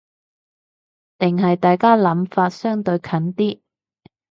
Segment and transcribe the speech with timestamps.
[1.19, 3.61] 定係大家諗法相對近啲